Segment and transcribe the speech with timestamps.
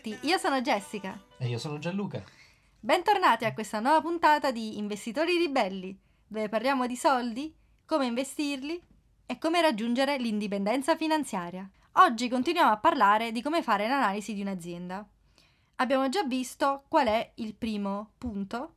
[0.00, 1.20] tutti, io sono Jessica.
[1.36, 2.22] E io sono Gianluca.
[2.78, 5.96] Bentornati a questa nuova puntata di Investitori Ribelli,
[6.26, 7.54] dove parliamo di soldi,
[7.84, 8.82] come investirli
[9.26, 11.68] e come raggiungere l'indipendenza finanziaria.
[11.94, 15.06] Oggi continuiamo a parlare di come fare l'analisi di un'azienda.
[15.76, 18.74] Abbiamo già visto qual è il primo punto,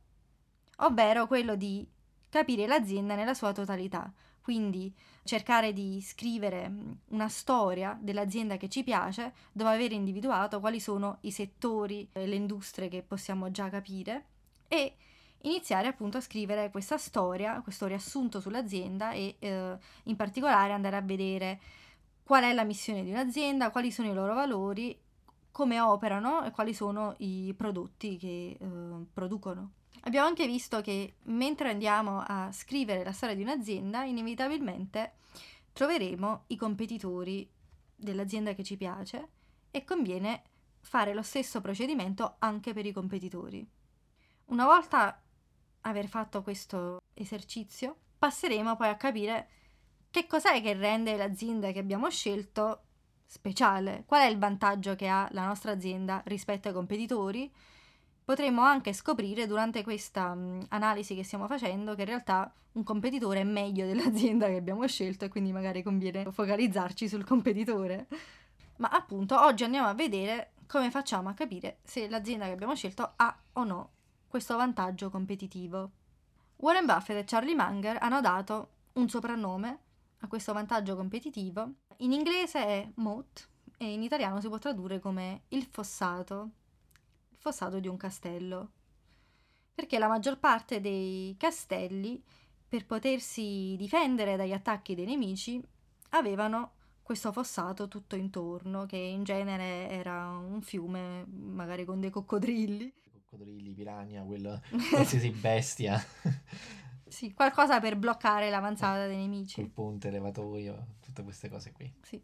[0.78, 1.86] ovvero quello di
[2.28, 4.12] capire l'azienda nella sua totalità,
[4.44, 6.70] quindi cercare di scrivere
[7.08, 12.34] una storia dell'azienda che ci piace dopo aver individuato quali sono i settori e le
[12.34, 14.26] industrie che possiamo già capire
[14.68, 14.96] e
[15.44, 21.00] iniziare appunto a scrivere questa storia, questo riassunto sull'azienda e eh, in particolare andare a
[21.00, 21.58] vedere
[22.22, 24.94] qual è la missione di un'azienda, quali sono i loro valori,
[25.50, 28.66] come operano e quali sono i prodotti che eh,
[29.10, 29.70] producono.
[30.06, 35.14] Abbiamo anche visto che mentre andiamo a scrivere la storia di un'azienda, inevitabilmente
[35.72, 37.50] troveremo i competitori
[37.96, 39.28] dell'azienda che ci piace
[39.70, 40.42] e conviene
[40.80, 43.66] fare lo stesso procedimento anche per i competitori.
[44.46, 45.22] Una volta
[45.80, 49.48] aver fatto questo esercizio, passeremo poi a capire
[50.10, 52.82] che cos'è che rende l'azienda che abbiamo scelto
[53.24, 57.50] speciale, qual è il vantaggio che ha la nostra azienda rispetto ai competitori
[58.24, 63.40] potremmo anche scoprire durante questa mh, analisi che stiamo facendo che in realtà un competitore
[63.40, 68.08] è meglio dell'azienda che abbiamo scelto e quindi magari conviene focalizzarci sul competitore.
[68.76, 73.12] Ma appunto oggi andiamo a vedere come facciamo a capire se l'azienda che abbiamo scelto
[73.16, 73.90] ha o no
[74.26, 75.90] questo vantaggio competitivo.
[76.56, 79.78] Warren Buffett e Charlie Munger hanno dato un soprannome
[80.18, 81.70] a questo vantaggio competitivo.
[81.98, 86.50] In inglese è moat e in italiano si può tradurre come il fossato
[87.44, 88.70] fossato di un castello.
[89.74, 92.22] Perché la maggior parte dei castelli,
[92.66, 95.62] per potersi difendere dagli attacchi dei nemici,
[96.10, 96.72] avevano
[97.02, 102.94] questo fossato tutto intorno, che in genere era un fiume, magari con dei coccodrilli.
[103.12, 106.02] Coccodrilli, piranha, quello, qualsiasi bestia.
[107.06, 109.60] sì, qualcosa per bloccare l'avanzata dei nemici.
[109.60, 111.92] Il ponte, levatoio, tutte queste cose qui.
[112.00, 112.22] Sì.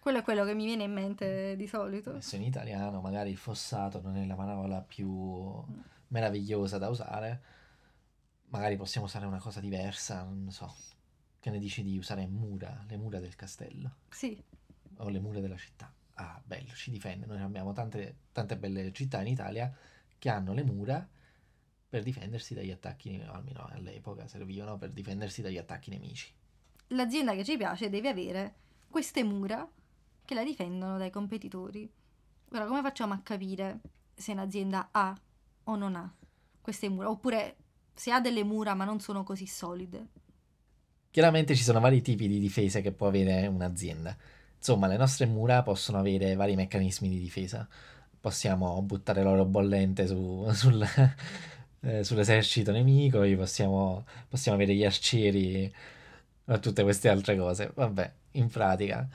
[0.00, 2.14] Quello è quello che mi viene in mente di solito.
[2.14, 5.62] Messo in italiano, magari il fossato non è la parola più
[6.08, 7.42] meravigliosa da usare.
[8.46, 10.74] Magari possiamo usare una cosa diversa, non so.
[11.38, 13.96] Che ne dici di usare mura, le mura del castello?
[14.08, 14.42] Sì.
[14.96, 15.92] O le mura della città.
[16.14, 17.26] Ah, bello, ci difende.
[17.26, 19.70] Noi abbiamo tante, tante belle città in Italia
[20.18, 21.06] che hanno le mura
[21.90, 26.32] per difendersi dagli attacchi, almeno all'epoca servivano per difendersi dagli attacchi nemici.
[26.88, 28.54] L'azienda che ci piace deve avere
[28.88, 29.68] queste mura
[30.30, 31.90] che la difendono dai competitori.
[32.52, 33.80] Ora, come facciamo a capire
[34.14, 35.18] se un'azienda ha
[35.64, 36.14] o non ha
[36.60, 37.10] queste mura?
[37.10, 37.56] Oppure
[37.92, 40.06] se ha delle mura ma non sono così solide?
[41.10, 44.16] Chiaramente ci sono vari tipi di difese che può avere un'azienda.
[44.56, 47.66] Insomma, le nostre mura possono avere vari meccanismi di difesa.
[48.20, 50.80] Possiamo buttare l'oro bollente su, sul,
[51.80, 55.74] eh, sull'esercito nemico, possiamo, possiamo avere gli arcieri
[56.60, 57.72] tutte queste altre cose.
[57.74, 59.08] Vabbè, in pratica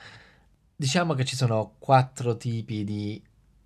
[0.78, 3.22] Diciamo che ci sono quattro tipi di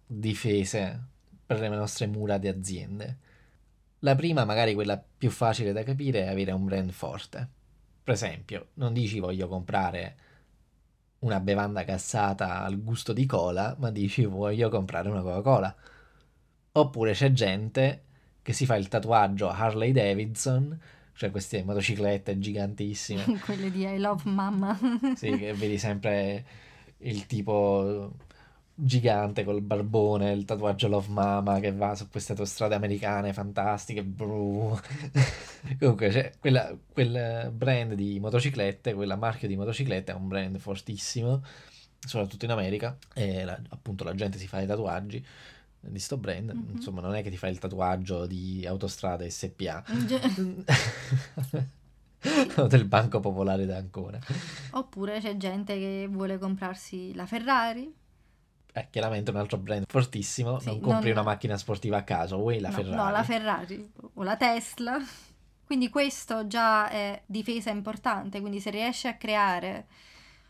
[0.06, 1.08] difese
[1.44, 3.18] per le nostre mura di aziende.
[4.00, 7.48] La prima, magari quella più facile da capire, è avere un brand forte.
[8.04, 10.16] Per esempio, non dici voglio comprare
[11.20, 15.74] una bevanda gassata al gusto di cola, ma dici voglio comprare una Coca-Cola.
[16.72, 18.04] Oppure c'è gente
[18.40, 20.80] che si fa il tatuaggio Harley Davidson,
[21.12, 23.40] cioè queste motociclette gigantissime.
[23.44, 24.78] Quelle di I Love Mama.
[25.16, 26.68] sì, che vedi sempre
[27.00, 28.12] il tipo
[28.82, 34.04] gigante col barbone, il tatuaggio Love Mama che va su queste autostrade americane fantastiche.
[35.78, 41.42] Comunque, c'è quella, quel brand di motociclette, quella marchio di motociclette è un brand fortissimo,
[41.98, 45.24] soprattutto in America, e la, appunto la gente si fa i tatuaggi
[45.82, 46.76] di sto brand, mm-hmm.
[46.76, 49.84] insomma non è che ti fai il tatuaggio di autostrada SPA.
[52.56, 54.18] o del Banco Popolare d'Ancona.
[54.72, 57.94] Oppure c'è gente che vuole comprarsi la Ferrari.
[58.72, 60.58] È chiaramente un altro brand fortissimo.
[60.58, 61.18] Sì, non compri non...
[61.18, 62.96] una macchina sportiva a caso, vuoi la no, Ferrari.
[62.96, 64.98] No, la Ferrari o la Tesla.
[65.64, 69.86] Quindi questo già è difesa importante, quindi se riesci a creare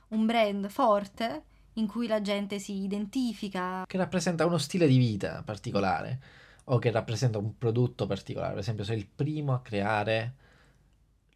[0.08, 1.44] un brand forte
[1.74, 3.84] in cui la gente si identifica.
[3.86, 6.20] Che rappresenta uno stile di vita particolare
[6.64, 8.52] o che rappresenta un prodotto particolare.
[8.52, 10.34] Per esempio, sei il primo a creare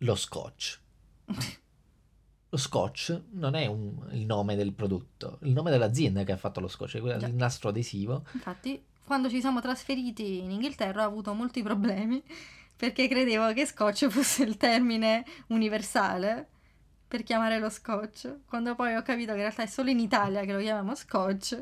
[0.04, 0.80] lo scotch.
[2.54, 6.60] Lo scotch non è un, il nome del prodotto, il nome dell'azienda che ha fatto
[6.60, 8.26] lo scotch, è quello il nastro adesivo.
[8.30, 12.22] Infatti, quando ci siamo trasferiti in Inghilterra ho avuto molti problemi
[12.76, 16.46] perché credevo che scotch fosse il termine universale
[17.08, 20.44] per chiamare lo scotch, quando poi ho capito che in realtà è solo in Italia
[20.44, 21.60] che lo chiamiamo scotch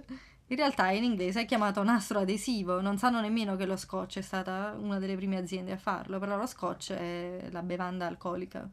[0.48, 4.22] In realtà in inglese è chiamato nastro adesivo, non sanno nemmeno che lo scotch è
[4.22, 8.68] stata una delle prime aziende a farlo, però lo scotch è la bevanda alcolica.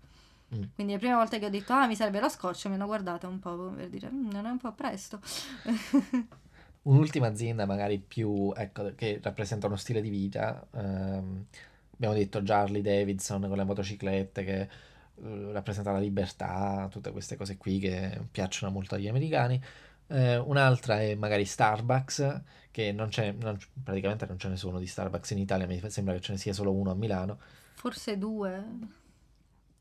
[0.56, 0.64] Mm.
[0.74, 3.28] Quindi le prime volte che ho detto ah mi serve lo scotch mi hanno guardato
[3.28, 5.22] un po' per dire mm, non è un po' presto.
[6.82, 11.46] Un'ultima azienda magari più, ecco, che rappresenta uno stile di vita, ehm,
[11.94, 17.58] abbiamo detto Charlie Davidson con le motociclette che eh, rappresenta la libertà, tutte queste cose
[17.58, 19.62] qui che piacciono molto agli americani.
[20.12, 22.42] Eh, un'altra è magari Starbucks,
[22.72, 26.16] che non c'è, non, praticamente non ce ne sono di Starbucks in Italia, mi sembra
[26.16, 27.40] che ce ne sia solo uno a Milano.
[27.76, 28.66] Forse due.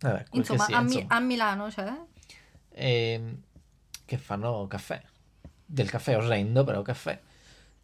[0.00, 1.92] Vabbè, insomma, sia, a, Mi- a, Milano c'è.
[2.68, 3.42] E, ehm,
[4.04, 5.02] che fanno caffè.
[5.64, 7.18] Del caffè orrendo, però caffè.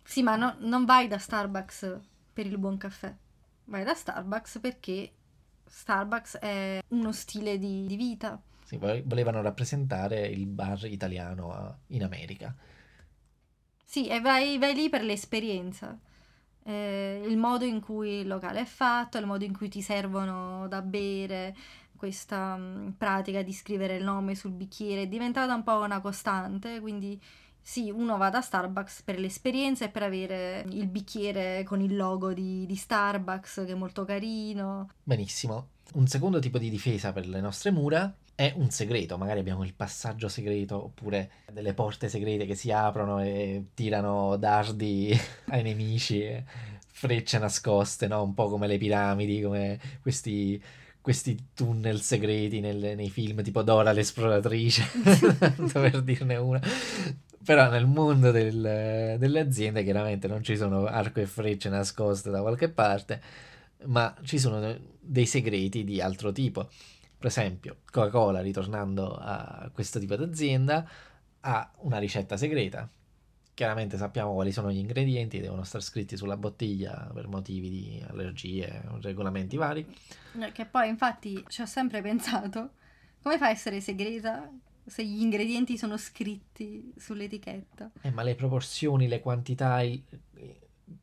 [0.02, 1.98] Sì, ma no, non vai da Starbucks
[2.32, 3.14] per il buon caffè.
[3.64, 5.12] Vai da Starbucks perché
[5.66, 8.40] Starbucks è uno stile di, di vita.
[8.64, 12.54] Sì, volevano rappresentare il bar italiano in America.
[13.84, 15.98] Sì, e vai, vai lì per l'esperienza.
[16.64, 20.66] Eh, il modo in cui il locale è fatto, il modo in cui ti servono
[20.66, 21.54] da bere,
[21.94, 26.80] questa mh, pratica di scrivere il nome sul bicchiere è diventata un po' una costante,
[26.80, 27.20] quindi
[27.60, 32.32] sì, uno va da Starbucks per l'esperienza e per avere il bicchiere con il logo
[32.32, 34.88] di, di Starbucks che è molto carino.
[35.02, 35.73] Benissimo.
[35.92, 39.74] Un secondo tipo di difesa per le nostre mura è un segreto, magari abbiamo il
[39.74, 45.16] passaggio segreto oppure delle porte segrete che si aprono e tirano dardi
[45.50, 46.42] ai nemici,
[46.90, 48.22] frecce nascoste, no?
[48.24, 50.60] un po' come le piramidi, come questi,
[51.00, 54.82] questi tunnel segreti nel, nei film tipo Dora l'esploratrice,
[55.72, 56.60] per dirne una.
[57.44, 62.40] Però nel mondo del, delle aziende chiaramente non ci sono arco e frecce nascoste da
[62.40, 63.20] qualche parte,
[63.86, 66.68] ma ci sono dei segreti di altro tipo.
[67.16, 70.86] Per esempio, Coca-Cola, ritornando a questo tipo di azienda,
[71.40, 72.88] ha una ricetta segreta.
[73.54, 78.82] Chiaramente sappiamo quali sono gli ingredienti, devono stare scritti sulla bottiglia per motivi di allergie,
[79.00, 79.86] regolamenti vari.
[80.52, 82.70] Che poi infatti ci ho sempre pensato,
[83.22, 84.50] come fa a essere segreta
[84.86, 87.92] se gli ingredienti sono scritti sull'etichetta.
[88.02, 90.02] Eh, ma le proporzioni, le quantità, il,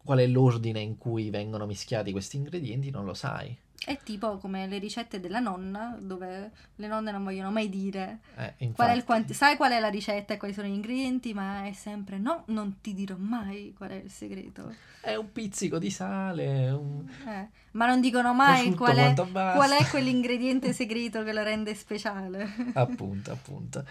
[0.04, 3.56] qual è l'ordine in cui vengono mischiati questi ingredienti non lo sai.
[3.84, 8.72] È tipo come le ricette della nonna, dove le nonne non vogliono mai dire eh,
[8.74, 11.74] qual è quanti- sai qual è la ricetta e quali sono gli ingredienti, ma è
[11.74, 14.76] sempre no, non ti dirò mai qual è il segreto.
[15.02, 17.10] È un pizzico di sale, un...
[17.26, 22.48] eh, ma non dicono mai qual è, qual è quell'ingrediente segreto che lo rende speciale.
[22.76, 23.84] appunto, appunto.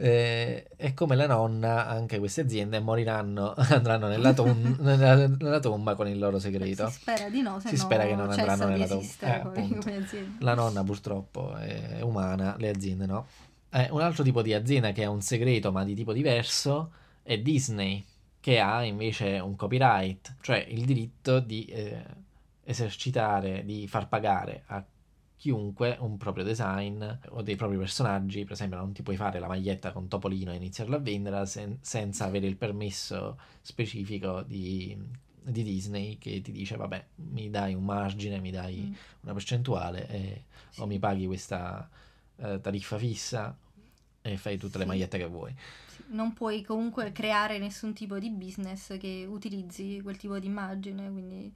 [0.00, 5.96] Eh, e come la nonna, anche queste aziende moriranno, andranno nella, tom- nella, nella, tomba
[5.96, 6.88] con il loro segreto.
[6.88, 9.52] Si spera di no, si no spera che non andranno nella tomba.
[9.54, 13.26] Eh, la nonna purtroppo è umana, le aziende no.
[13.70, 16.92] Eh, un altro tipo di azienda che ha un segreto ma di tipo diverso
[17.24, 18.04] è Disney,
[18.38, 22.04] che ha invece un copyright, cioè il diritto di eh,
[22.62, 24.84] esercitare, di far pagare a
[25.38, 29.46] chiunque un proprio design o dei propri personaggi, per esempio non ti puoi fare la
[29.46, 34.98] maglietta con Topolino e iniziarla a venderla sen- senza avere il permesso specifico di,
[35.40, 38.92] di, Disney che ti dice vabbè mi dai un margine, mi dai mm.
[39.20, 40.80] una percentuale e, sì.
[40.80, 41.88] o mi paghi questa
[42.36, 43.56] eh, tariffa fissa
[44.20, 44.78] e fai tutte sì.
[44.78, 45.54] le magliette che vuoi.
[46.08, 51.54] Non puoi comunque creare nessun tipo di business che utilizzi quel tipo di immagine, quindi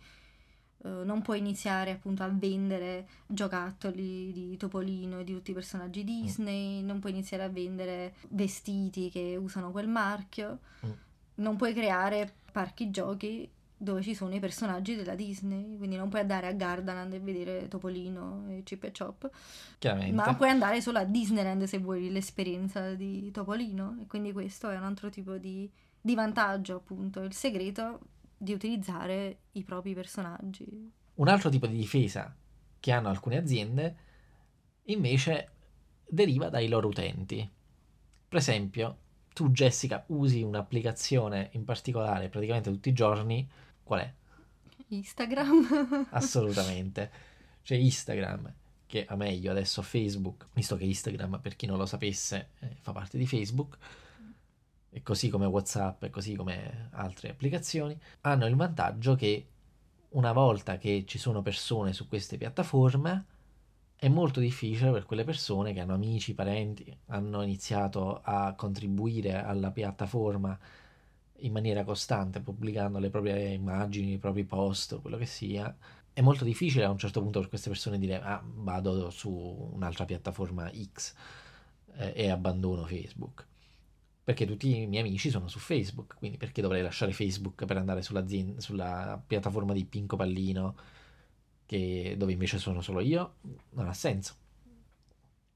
[0.82, 6.02] Uh, non puoi iniziare appunto a vendere giocattoli di Topolino e di tutti i personaggi
[6.02, 6.86] Disney, mm.
[6.86, 10.90] non puoi iniziare a vendere vestiti che usano quel marchio, mm.
[11.36, 13.48] non puoi creare parchi giochi
[13.82, 17.66] dove ci sono i personaggi della Disney, quindi non puoi andare a Gardaland e vedere
[17.66, 19.28] Topolino e Chip e Chop,
[19.78, 20.14] Chiaramente.
[20.14, 24.76] ma puoi andare solo a Disneyland se vuoi l'esperienza di Topolino e quindi questo è
[24.76, 25.68] un altro tipo di,
[26.00, 27.98] di vantaggio appunto, il segreto
[28.42, 30.90] di utilizzare i propri personaggi.
[31.14, 32.34] Un altro tipo di difesa
[32.80, 33.96] che hanno alcune aziende
[34.86, 35.50] invece
[36.08, 37.48] deriva dai loro utenti.
[38.28, 38.98] Per esempio,
[39.32, 43.48] tu Jessica usi un'applicazione in particolare praticamente tutti i giorni,
[43.84, 44.12] qual è?
[44.88, 46.08] Instagram.
[46.10, 47.10] Assolutamente.
[47.62, 48.52] C'è Instagram
[48.86, 52.90] che a meglio adesso Facebook, visto che Instagram per chi non lo sapesse eh, fa
[52.90, 53.78] parte di Facebook
[54.94, 59.46] e così come WhatsApp e così come altre applicazioni, hanno il vantaggio che
[60.10, 63.24] una volta che ci sono persone su queste piattaforme,
[63.96, 69.70] è molto difficile per quelle persone che hanno amici, parenti, hanno iniziato a contribuire alla
[69.70, 70.58] piattaforma
[71.36, 75.74] in maniera costante, pubblicando le proprie immagini, i propri post, quello che sia.
[76.12, 79.30] È molto difficile a un certo punto per queste persone dire ah, vado su
[79.72, 81.14] un'altra piattaforma X
[81.94, 83.46] eh, e abbandono Facebook
[84.24, 88.02] perché tutti i miei amici sono su Facebook, quindi perché dovrei lasciare Facebook per andare
[88.02, 90.76] sulla piattaforma di Pinco Pallino,
[91.66, 93.34] che, dove invece sono solo io?
[93.70, 94.36] Non ha senso.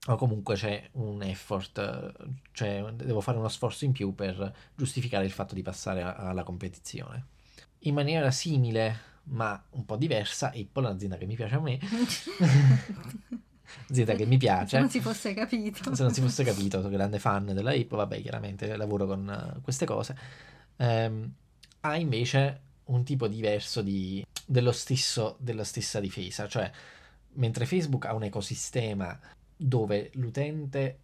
[0.08, 2.12] O comunque c'è un effort,
[2.52, 7.26] cioè devo fare uno sforzo in più per giustificare il fatto di passare alla competizione.
[7.80, 11.78] In maniera simile, ma un po' diversa, Apple è un'azienda che mi piace a me.
[13.90, 14.76] azienda che mi piace.
[14.76, 15.94] Se non si fosse capito.
[15.94, 19.60] Se non si fosse capito, sono grande fan della hip, vabbè, chiaramente lavoro con uh,
[19.62, 20.16] queste cose.
[20.76, 21.32] Um,
[21.80, 26.70] ha invece un tipo diverso di, dello stesso, della stessa difesa, cioè
[27.34, 29.18] mentre Facebook ha un ecosistema
[29.56, 30.98] dove l'utente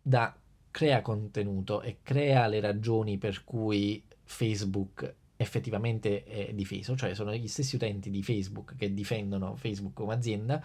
[0.00, 0.34] da,
[0.70, 7.48] crea contenuto e crea le ragioni per cui Facebook effettivamente è difeso, cioè sono gli
[7.48, 10.62] stessi utenti di Facebook che difendono Facebook come azienda,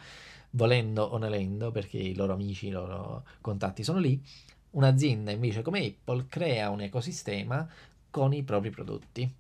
[0.52, 4.22] volendo o nolendo, perché i loro amici, i loro contatti sono lì.
[4.72, 7.68] Un'azienda invece come Apple crea un ecosistema
[8.10, 9.34] con i propri prodotti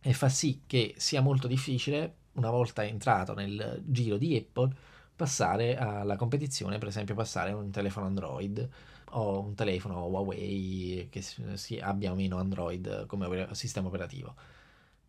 [0.00, 4.74] e fa sì che sia molto difficile, una volta entrato nel giro di Apple,
[5.14, 8.68] passare alla competizione, per esempio passare un telefono Android
[9.10, 11.22] o un telefono Huawei che
[11.80, 14.34] abbia o meno Android come sistema operativo.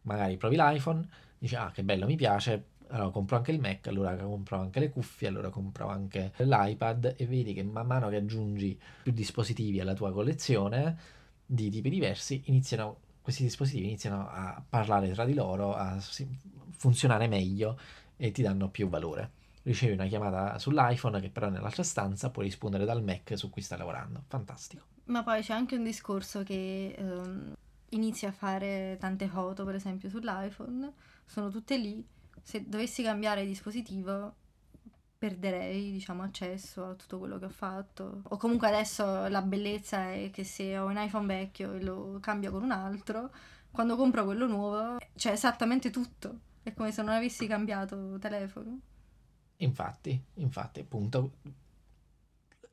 [0.04, 1.08] Magari provi l'iPhone,
[1.38, 4.90] dici ah che bello mi piace, allora compro anche il Mac, allora compro anche le
[4.90, 9.94] cuffie, allora compro anche l'iPad e vedi che man mano che aggiungi più dispositivi alla
[9.94, 10.98] tua collezione
[11.46, 15.98] di tipi diversi, iniziano, questi dispositivi iniziano a parlare tra di loro, a
[16.78, 17.80] funzionare meglio
[18.18, 19.32] e ti danno più valore.
[19.64, 23.62] Ricevi una chiamata sull'iPhone che però è nell'altra stanza puoi rispondere dal Mac su cui
[23.62, 24.24] stai lavorando.
[24.28, 24.86] Fantastico.
[25.06, 27.54] Ma poi c'è anche un discorso che um,
[27.90, 30.92] inizi a fare tante foto, per esempio sull'iPhone,
[31.26, 32.04] sono tutte lì
[32.50, 34.34] se dovessi cambiare dispositivo
[35.20, 38.22] perderei diciamo accesso a tutto quello che ho fatto.
[38.24, 42.50] O comunque adesso la bellezza è che se ho un iPhone vecchio e lo cambio
[42.50, 43.30] con un altro
[43.70, 46.40] quando compro quello nuovo c'è esattamente tutto.
[46.64, 48.80] È come se non avessi cambiato telefono.
[49.58, 51.34] Infatti infatti appunto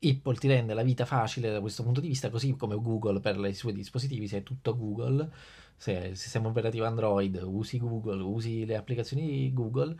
[0.02, 3.36] Apple ti rende la vita facile da questo punto di vista così come Google per
[3.38, 5.30] i suoi dispositivi se è tutto Google
[5.76, 9.94] se il sistema operativo Android, usi Google, usi le applicazioni Google,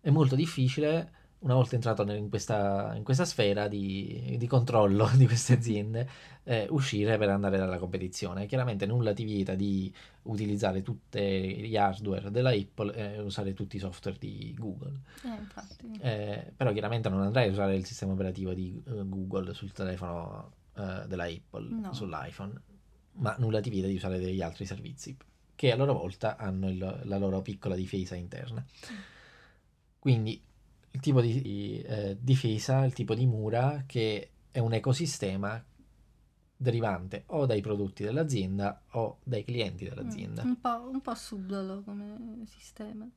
[0.00, 5.26] è molto difficile, una volta entrato in questa, in questa sfera di, di, controllo di
[5.26, 6.08] queste aziende,
[6.44, 8.46] eh, uscire per andare dalla competizione.
[8.46, 9.92] Chiaramente nulla ti vieta di
[10.22, 15.00] utilizzare tutti gli hardware della Apple e usare tutti i software di Google.
[16.00, 19.72] Eh, eh, però chiaramente non andrai a usare il sistema operativo di uh, Google sul
[19.72, 21.92] telefono uh, della Apple, no.
[21.92, 22.60] sull'iPhone
[23.12, 25.16] ma nulla ti vieta di usare degli altri servizi
[25.56, 28.64] che a loro volta hanno il, la loro piccola difesa interna.
[29.98, 30.40] Quindi
[30.92, 35.62] il tipo di eh, difesa, il tipo di mura che è un ecosistema
[36.56, 40.44] derivante o dai prodotti dell'azienda o dai clienti dell'azienda.
[40.44, 43.08] Mm, un, po', un po' subdolo come sistema.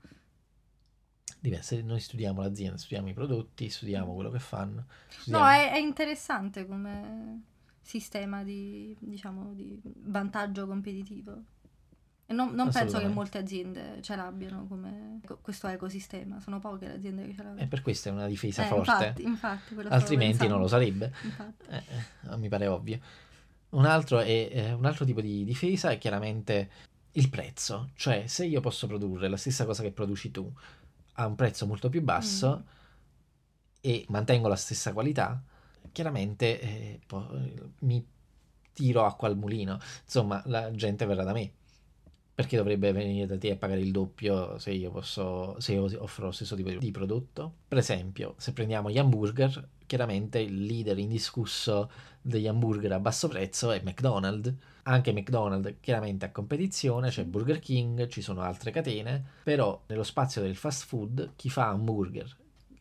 [1.40, 4.86] Diverse, noi studiamo l'azienda, studiamo i prodotti, studiamo quello che fanno.
[5.10, 5.44] Studiamo...
[5.44, 7.44] No, è, è interessante come
[7.82, 11.44] sistema di, diciamo, di vantaggio competitivo.
[12.34, 17.26] Non, non penso che molte aziende ce l'abbiano come questo ecosistema, sono poche le aziende
[17.28, 17.60] che ce l'hanno.
[17.60, 19.14] E per questo è una difesa eh, forte.
[19.18, 21.14] Infatti, infatti, Altrimenti non lo sarebbe.
[21.70, 21.84] Eh,
[22.32, 23.00] eh, mi pare ovvio.
[23.70, 26.70] Un altro, è, eh, un altro tipo di difesa è chiaramente
[27.14, 30.52] il prezzo, cioè se io posso produrre la stessa cosa che produci tu
[31.14, 32.68] a un prezzo molto più basso mm.
[33.82, 35.42] e mantengo la stessa qualità,
[35.92, 37.30] chiaramente eh, po-
[37.80, 38.06] mi
[38.74, 39.80] tiro acqua al mulino.
[40.04, 41.52] Insomma, la gente verrà da me.
[42.36, 46.26] Perché dovrebbe venire da te a pagare il doppio se io posso, se io offro
[46.26, 47.54] lo stesso tipo di prodotto?
[47.68, 53.72] Per esempio, se prendiamo gli hamburger, chiaramente il leader indiscusso degli hamburger a basso prezzo
[53.72, 54.52] è McDonald's.
[54.84, 60.42] Anche McDonald's chiaramente a competizione, c'è Burger King, ci sono altre catene, però nello spazio
[60.42, 62.36] del fast food chi fa hamburger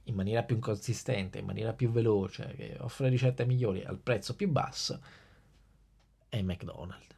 [0.05, 4.49] in maniera più consistente, in maniera più veloce, che offre ricette migliori al prezzo più
[4.49, 5.01] basso,
[6.29, 7.15] è McDonald's.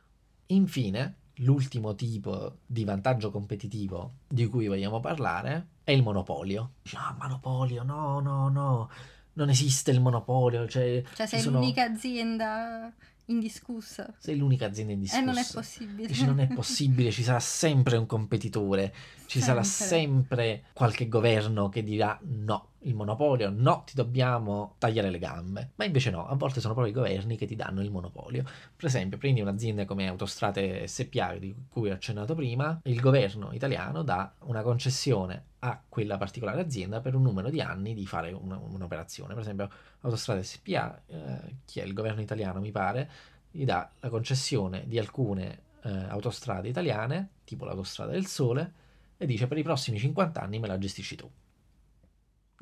[0.46, 6.74] Infine, l'ultimo tipo di vantaggio competitivo di cui vogliamo parlare è il monopolio.
[6.94, 8.90] Ah, monopolio, no, no, no,
[9.34, 10.68] non esiste il monopolio.
[10.68, 11.58] Cioè, cioè sei sono...
[11.58, 12.92] l'unica azienda
[13.26, 14.12] indiscussa.
[14.18, 15.22] Sei l'unica azienda indiscussa.
[15.22, 16.06] E non è possibile.
[16.06, 18.94] Dici, non è possibile, ci sarà sempre un competitore,
[19.26, 19.40] ci sempre.
[19.40, 25.70] sarà sempre qualche governo che dirà no, il monopolio, no, ti dobbiamo tagliare le gambe.
[25.76, 28.44] Ma invece no, a volte sono proprio i governi che ti danno il monopolio.
[28.76, 34.02] Per esempio, prendi un'azienda come Autostrade SPA, di cui ho accennato prima, il governo italiano
[34.02, 38.50] dà una concessione a quella particolare azienda per un numero di anni di fare un,
[38.50, 39.32] un'operazione.
[39.34, 43.10] Per esempio, Autostrade SPA, eh, chi è il governo italiano mi pare,
[43.50, 48.72] gli dà la concessione di alcune eh, autostrade italiane, tipo l'autostrada del Sole,
[49.16, 51.30] e dice per i prossimi 50 anni me la gestisci tu.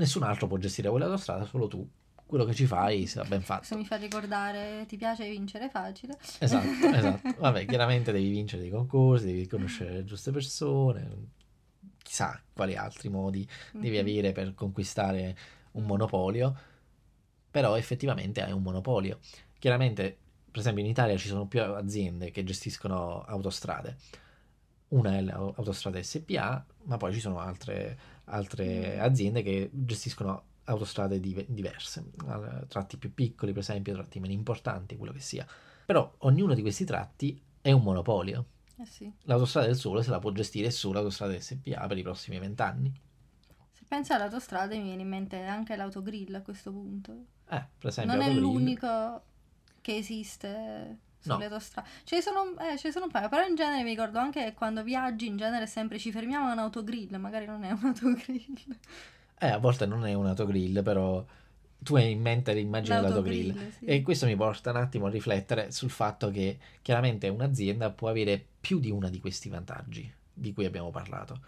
[0.02, 1.88] Nessun altro può gestire quell'autostrada, solo tu.
[2.26, 3.58] Quello che ci fai sia ben fatto.
[3.58, 6.18] Questo mi fa ricordare ti piace vincere facile.
[6.40, 7.34] Esatto, esatto.
[7.38, 11.28] Vabbè, chiaramente devi vincere dei concorsi, devi conoscere le giuste persone,
[12.02, 14.00] chissà quali altri modi devi Mhm.
[14.00, 15.36] avere per conquistare
[15.72, 16.56] un monopolio,
[17.50, 19.20] però effettivamente hai un monopolio.
[19.58, 20.16] Chiaramente,
[20.50, 23.96] per esempio in Italia ci sono più aziende che gestiscono autostrade.
[24.88, 27.98] Una è l'Autostrada SPA, ma poi ci sono altre,
[28.32, 29.00] altre Mm.
[29.00, 32.04] aziende che gestiscono autostrade dive- diverse,
[32.68, 35.46] tratti più piccoli per esempio, tratti meno importanti, quello che sia.
[35.84, 38.46] Però ognuno di questi tratti è un monopolio.
[38.78, 39.12] Eh sì.
[39.22, 42.92] L'autostrada del Sole se la può gestire solo l'autostrada SPA per i prossimi vent'anni.
[43.70, 47.12] Se pensi all'autostrada mi viene in mente anche l'autogrill a questo punto.
[47.50, 49.22] Eh, per esempio, Non è l'unico
[49.80, 51.44] che esiste sulle No.
[51.44, 51.88] autostrade.
[52.04, 54.42] Ce ne sono, eh, ce ne sono un paio, però in genere mi ricordo anche
[54.44, 57.78] che quando viaggi in genere sempre ci fermiamo a un autogrill, magari non è un
[57.86, 58.54] autogrill.
[59.38, 61.24] Eh, a volte non è un autogrill, però
[61.78, 63.46] tu hai in mente l'immagine dell'autogrill.
[63.48, 63.84] L'autogrill, sì.
[63.86, 68.44] E questo mi porta un attimo a riflettere sul fatto che chiaramente un'azienda può avere
[68.60, 71.40] più di uno di questi vantaggi di cui abbiamo parlato.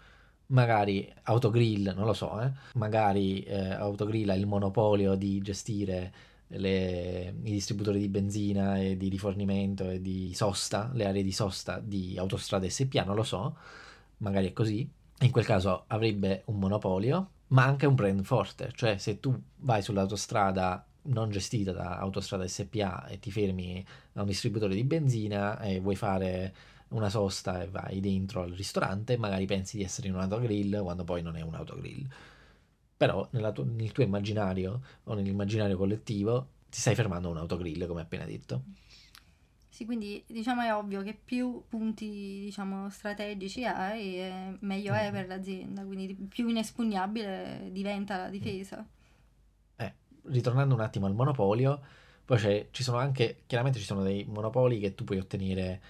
[0.47, 6.13] Magari Autogrill, non lo so, eh, magari eh, Autogrill ha il monopolio di gestire
[6.47, 11.79] le- i distributori di benzina e di rifornimento e di sosta, le aree di sosta
[11.79, 13.55] di Autostrade SPA, non lo so,
[14.17, 14.87] magari è così.
[15.21, 19.81] In quel caso avrebbe un monopolio, ma anche un brand forte, cioè se tu vai
[19.81, 25.79] sull'autostrada non gestita da Autostrada SPA e ti fermi a un distributore di benzina e
[25.79, 26.53] vuoi fare
[26.89, 31.03] una sosta e vai dentro al ristorante, magari pensi di essere in un autogrill quando
[31.03, 32.07] poi non è un autogrill.
[32.97, 37.87] Però nella tu- nel tuo immaginario o nell'immaginario collettivo ti stai fermando a un autogrill,
[37.87, 38.63] come appena detto.
[39.69, 42.05] Sì, quindi diciamo è ovvio che più punti
[42.45, 45.11] diciamo strategici hai, meglio è Mhm.
[45.11, 48.85] per l'azienda, quindi più inespugnabile diventa la difesa.
[49.77, 49.93] Eh,
[50.23, 51.81] ritornando un attimo al monopolio,
[52.23, 55.81] poi c'è- ci sono anche, chiaramente ci sono dei monopoli che tu puoi ottenere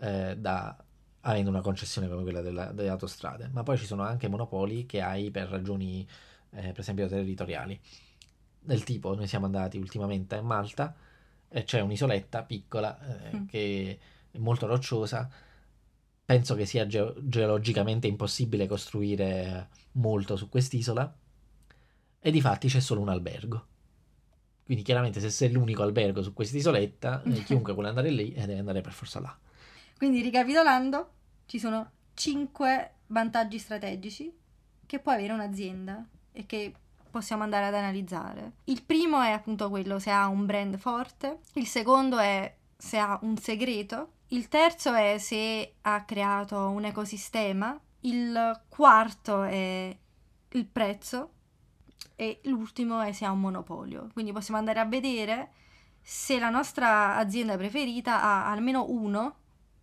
[0.00, 0.76] eh, da,
[1.20, 5.00] avendo una concessione come quella della- delle autostrade, ma poi ci sono anche monopoli che
[5.00, 6.06] hai per ragioni,
[6.54, 7.78] eh, per esempio, territoriali.
[8.60, 10.94] Del tipo, noi siamo andati ultimamente a Malta
[11.48, 12.98] e c'è un'isoletta piccola
[13.30, 13.46] eh, Mm.
[13.46, 13.98] che
[14.30, 15.28] è molto rocciosa.
[16.24, 21.14] Penso che sia geo- geologicamente impossibile costruire molto su quest'isola
[22.20, 23.66] e di fatti c'è solo un albergo.
[24.64, 28.60] Quindi chiaramente se sei l'unico albergo su quest'isoletta, eh, chiunque vuole andare lì eh, deve
[28.60, 29.36] andare per forza là.
[29.98, 31.10] Quindi ricapitolando,
[31.44, 34.32] ci sono 5 vantaggi strategici
[34.86, 36.74] che può avere un'azienda e che
[37.10, 38.54] possiamo andare ad analizzare.
[38.64, 43.18] Il primo è appunto quello se ha un brand forte, il secondo è se ha
[43.22, 49.96] un segreto, il terzo è se ha creato un ecosistema, il quarto è
[50.50, 51.30] il prezzo
[52.16, 54.08] e l'ultimo è se ha un monopolio.
[54.12, 55.52] Quindi possiamo andare a vedere
[56.02, 59.36] se la nostra azienda preferita ha almeno uno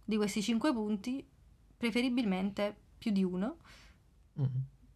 [0.04, 1.26] di questi cinque punti,
[1.78, 3.58] preferibilmente più di uno,
[4.40, 4.46] Mm.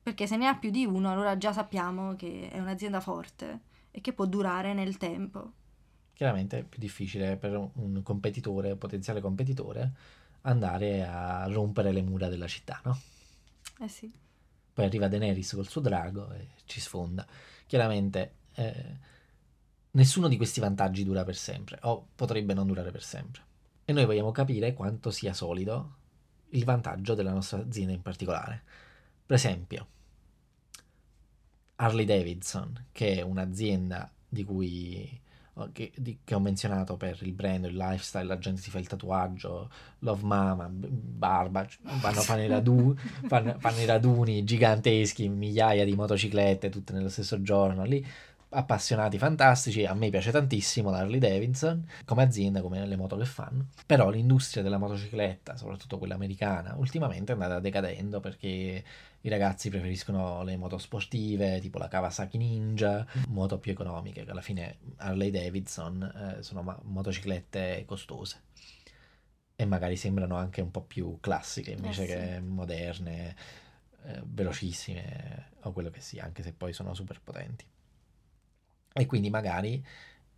[0.05, 4.01] Perché se ne ha più di uno allora già sappiamo che è un'azienda forte e
[4.01, 5.53] che può durare nel tempo.
[6.13, 9.93] Chiaramente è più difficile per un- competitore, un potenziale competitore,
[10.41, 12.99] andare a rompere le mura della città, no?
[13.79, 14.13] Eh sì.
[14.73, 17.25] Poi arriva Daenerys col suo drago e ci sfonda.
[17.65, 18.97] Chiaramente eh,
[19.89, 23.41] nessuno di questi vantaggi dura per sempre, o potrebbe non durare per sempre.
[23.83, 25.95] E noi vogliamo capire quanto sia solido
[26.49, 28.61] il vantaggio della nostra azienda in particolare.
[29.25, 29.93] Per esempio,
[31.77, 35.19] Harley Davidson, che è un'azienda di cui
[35.71, 38.87] che, di- che ho menzionato per il brand, il lifestyle, la gente si fa il
[38.87, 41.65] tatuaggio, Love Mama, barba,
[42.01, 47.09] vanno a fare i radu- fanno, fanno i raduni giganteschi, migliaia di motociclette tutte nello
[47.09, 48.05] stesso giorno lì.
[48.57, 53.67] Appassionati fantastici, a me piace tantissimo l'Harley Davidson come azienda, come le moto che fanno.
[53.85, 58.83] Però l'industria della motocicletta, soprattutto quella americana, ultimamente è andata decadendo perché
[59.19, 64.39] i ragazzi preferiscono le moto sportive, tipo la Kawasaki Ninja, moto più economiche, che alla
[64.39, 68.41] fine Harley Davidson eh, sono ma- motociclette costose.
[69.57, 72.13] E magari sembrano anche un po' più classiche invece Eh sì.
[72.13, 73.35] che moderne,
[74.05, 77.65] eh, velocissime o quello che sia, anche se poi sono super potenti.
[78.97, 79.85] E quindi magari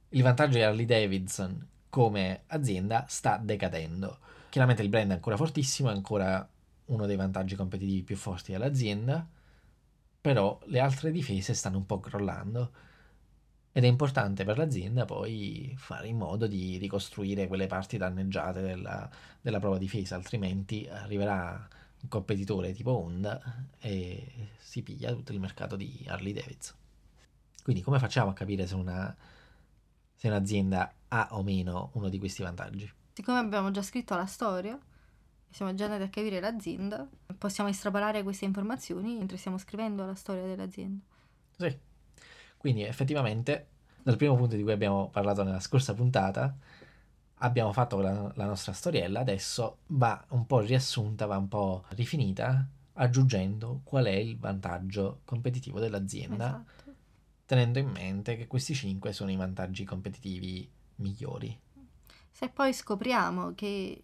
[0.10, 4.18] il vantaggio di Harley Davidson come azienda sta decadendo.
[4.50, 6.48] Chiaramente il brand è ancora fortissimo, è ancora
[6.86, 9.28] uno dei vantaggi competitivi più forti dell'azienda,
[10.20, 12.72] però le altre difese stanno un po' crollando
[13.72, 19.08] ed è importante per l'azienda poi fare in modo di ricostruire quelle parti danneggiate della,
[19.40, 21.68] della prova difesa, altrimenti arriverà
[22.02, 23.40] un competitore tipo Honda
[23.80, 26.87] e si piglia tutto il mercato di Harley Davidson.
[27.68, 29.14] Quindi come facciamo a capire se, una,
[30.16, 32.90] se un'azienda ha o meno uno di questi vantaggi?
[33.12, 34.80] Siccome abbiamo già scritto la storia,
[35.50, 37.06] siamo già andati a capire l'azienda,
[37.38, 41.04] possiamo estrapolare queste informazioni mentre stiamo scrivendo la storia dell'azienda.
[41.58, 41.78] Sì.
[42.56, 43.68] Quindi effettivamente,
[44.02, 46.56] dal primo punto di cui abbiamo parlato nella scorsa puntata,
[47.40, 52.66] abbiamo fatto la, la nostra storiella, adesso va un po' riassunta, va un po' rifinita,
[52.94, 56.87] aggiungendo qual è il vantaggio competitivo dell'azienda, Esatto.
[57.48, 61.58] Tenendo in mente che questi 5 sono i vantaggi competitivi migliori.
[62.30, 64.02] Se poi scopriamo che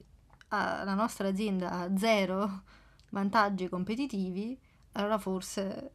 [0.48, 2.64] ah, la nostra azienda ha zero
[3.10, 4.58] vantaggi competitivi,
[4.94, 5.92] allora forse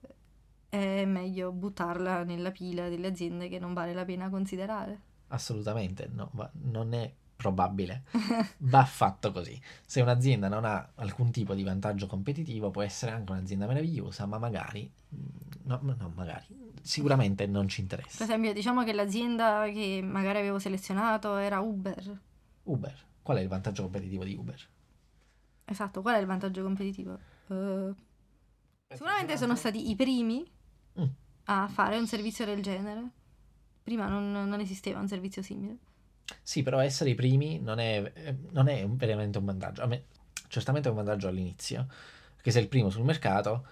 [0.69, 5.01] è meglio buttarla nella pila delle aziende che non vale la pena considerare.
[5.29, 8.03] Assolutamente, no, va- non è probabile.
[8.59, 9.59] Va fatto così.
[9.87, 14.39] Se un'azienda non ha alcun tipo di vantaggio competitivo, può essere anche un'azienda meravigliosa, ma
[14.39, 15.21] magari, mm,
[15.67, 16.45] no, no, magari,
[16.83, 18.25] sicuramente non ci Per interessa.
[18.25, 22.21] esempio, diciamo che l'azienda che magari avevo selezionato era Uber.
[22.65, 24.61] Uber, qual è il vantaggio competitivo di Uber?
[25.65, 27.19] Esatto, qual è il vantaggio competitivo?
[27.49, 27.95] Eh,
[28.95, 30.45] sicuramente sono stati i primi
[30.99, 31.05] Mm.
[31.45, 33.11] a fare un servizio del genere.
[33.85, 35.77] Prima non, non esisteva un servizio simile.
[36.43, 39.83] Sì, però essere i primi non è, eh, non è veramente un vantaggio.
[39.83, 40.05] A me,
[40.49, 41.87] certamente è un vantaggio all'inizio,
[42.35, 43.67] perché sei il primo sul mercato,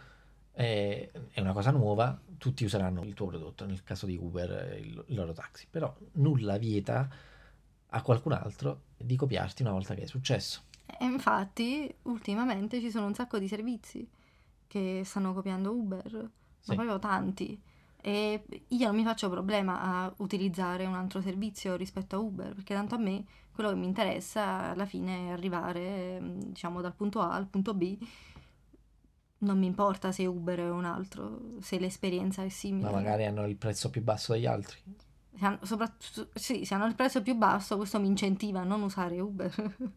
[0.52, 4.78] eh, è una cosa nuova, tutti useranno il tuo prodotto, nel caso di Uber, eh,
[4.78, 7.08] il, il loro taxi, però nulla vieta
[7.90, 10.62] a qualcun altro di copiarti una volta che è successo.
[10.86, 14.08] E infatti, ultimamente ci sono un sacco di servizi
[14.66, 16.74] che stanno copiando Uber, ma Sì.
[16.74, 17.60] proprio tanti.
[18.06, 22.72] E io non mi faccio problema a utilizzare un altro servizio rispetto a Uber, perché
[22.72, 27.18] tanto a me quello che mi interessa alla fine è arrivare, mm, diciamo, dal punto
[27.18, 27.98] A al punto B.
[29.38, 32.84] Non mi importa se Uber è un altro, se l'esperienza è simile.
[32.84, 34.78] Ma magari hanno il prezzo più basso degli altri.
[35.36, 38.82] Se hanno, soprattutto, sì, se hanno il prezzo più basso, questo mi incentiva a non
[38.82, 39.76] usare Uber.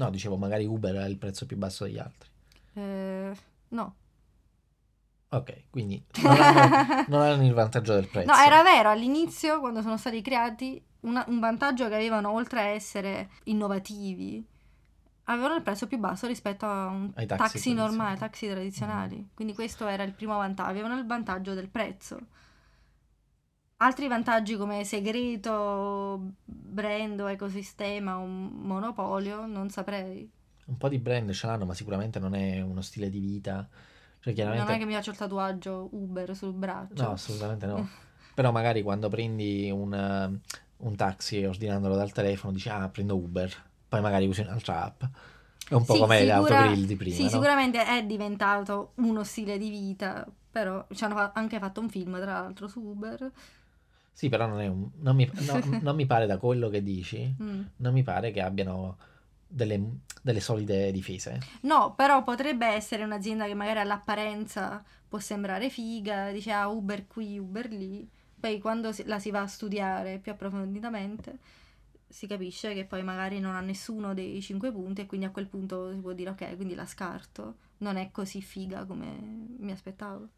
[0.00, 2.30] No, dicevo, magari Uber ha il prezzo più basso degli altri.
[2.72, 3.36] Eh,
[3.68, 3.94] no.
[5.32, 8.32] Ok, quindi non hanno, non hanno il vantaggio del prezzo.
[8.32, 12.64] No, era vero, all'inizio, quando sono stati creati, una- un vantaggio che avevano, oltre a
[12.64, 14.44] essere innovativi,
[15.24, 19.28] avevano il prezzo più basso rispetto a un Ai taxi, taxi normale, taxi tradizionali.
[19.32, 22.18] Quindi questo era il primo vantaggio, avevano il vantaggio del prezzo.
[23.82, 30.30] Altri vantaggi come segreto, brand o ecosistema, un monopolio, non saprei.
[30.66, 33.66] Un po' di brand ce l'hanno, ma sicuramente non è uno stile di vita.
[34.20, 34.64] Cioè, chiaramente...
[34.66, 37.02] Non è che mi faccio il tatuaggio Uber sul braccio.
[37.02, 37.88] No, assolutamente no.
[38.34, 40.40] Però magari quando prendi un, eh,
[40.78, 43.52] un taxi ordinandolo dal telefono dici ah prendo Uber,
[43.88, 45.02] poi magari usi un'altra app.
[45.68, 47.28] È un po' Sì, come sicura- autogrill di prima, Sì, no?
[47.28, 52.32] sicuramente è diventato uno stile di vita, però ci hanno anche fatto un film, tra
[52.32, 53.30] l'altro, su Uber.
[54.12, 57.34] Sì, però non, è un- non mi, no, non mi pare da quello che dici,
[57.42, 57.62] Mm.
[57.76, 58.96] non mi pare che abbiano
[59.46, 59.80] delle,
[60.20, 61.38] delle solide difese.
[61.62, 67.38] No, però potrebbe essere un'azienda che magari all'apparenza può sembrare figa, dice ah Uber qui,
[67.38, 71.38] Uber lì, poi quando la si va a studiare più approfonditamente
[72.10, 75.46] si capisce che poi magari non ha nessuno dei cinque punti e quindi a quel
[75.46, 79.16] punto si può dire ok, quindi la scarto, non è così figa come
[79.58, 80.28] mi aspettavo.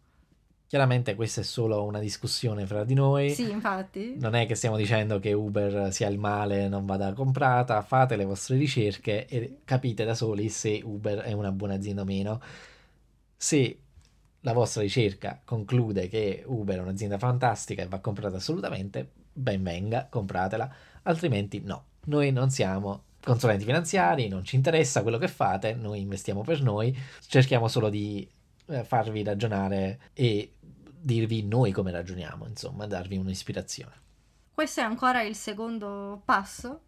[0.73, 3.29] Chiaramente questa è solo una discussione fra di noi.
[3.29, 4.17] Sì, infatti.
[4.19, 8.25] Non è che stiamo dicendo che Uber sia il male, non vada comprata, fate le
[8.25, 12.41] vostre ricerche e capite da soli se Uber è una buona azienda o meno.
[13.37, 13.79] Se
[14.41, 20.07] la vostra ricerca conclude che Uber è un'azienda fantastica e va comprata assolutamente, ben venga,
[20.09, 21.85] compratela, altrimenti no.
[22.07, 26.99] Noi non siamo consulenti finanziari, non ci interessa quello che fate, noi investiamo per noi,
[27.27, 28.27] cerchiamo solo di
[28.67, 30.53] eh, farvi ragionare e
[31.03, 34.01] dirvi noi come ragioniamo, insomma, darvi un'ispirazione.
[34.53, 36.83] Questo è ancora il secondo passo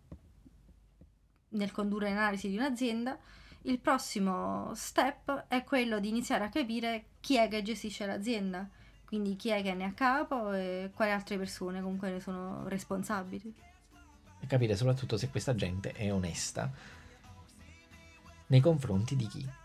[1.50, 3.18] nel condurre l'analisi di un'azienda.
[3.62, 8.68] Il prossimo step è quello di iniziare a capire chi è che gestisce l'azienda,
[9.04, 12.68] quindi chi è che ne è a capo e quali altre persone comunque ne sono
[12.68, 13.54] responsabili.
[14.40, 16.70] E capire soprattutto se questa gente è onesta
[18.48, 19.62] nei confronti di chi.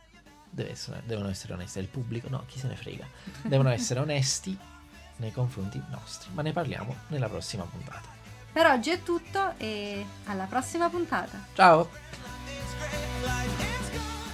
[0.50, 3.06] Deve essere- devono essere onesti del pubblico, no, chi se ne frega.
[3.44, 4.58] Devono essere onesti
[5.18, 8.18] nei confronti nostri, ma ne parliamo nella prossima puntata.
[8.52, 11.46] Per oggi è tutto e alla prossima puntata.
[11.54, 11.90] Ciao!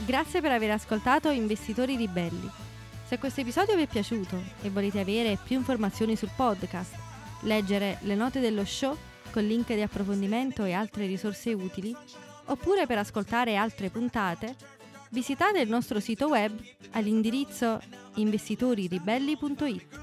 [0.05, 2.49] Grazie per aver ascoltato Investitori Ribelli.
[3.07, 6.93] Se questo episodio vi è piaciuto e volete avere più informazioni sul podcast
[7.41, 8.97] leggere le note dello show
[9.31, 11.95] con link di approfondimento e altre risorse utili,
[12.45, 14.55] oppure per ascoltare altre puntate,
[15.09, 16.57] visitate il nostro sito web
[16.91, 17.81] all'indirizzo
[18.15, 19.99] investitoriribelli.it.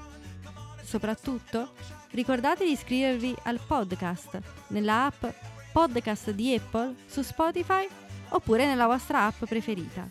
[0.83, 1.73] Soprattutto,
[2.11, 5.25] ricordate di iscrivervi al podcast nella app
[5.73, 7.87] Podcast di Apple su Spotify
[8.29, 10.07] oppure nella vostra app preferita.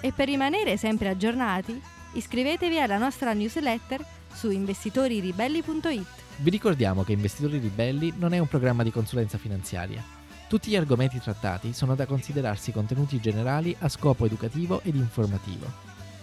[0.00, 1.78] E per rimanere sempre aggiornati,
[2.14, 6.06] iscrivetevi alla nostra newsletter su investitoriribelli.it.
[6.36, 10.19] Vi ricordiamo che Investitori Ribelli non è un programma di consulenza finanziaria.
[10.50, 15.64] Tutti gli argomenti trattati sono da considerarsi contenuti generali a scopo educativo ed informativo.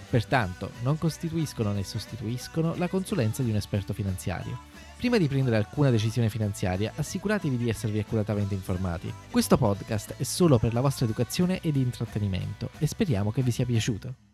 [0.10, 4.60] Pertanto, non costituiscono né sostituiscono la consulenza di un esperto finanziario.
[4.98, 9.13] Prima di prendere alcuna decisione finanziaria, assicuratevi di esservi accuratamente informati.
[9.32, 13.66] Questo podcast è solo per la vostra educazione ed intrattenimento e speriamo che vi sia
[13.66, 14.27] piaciuto.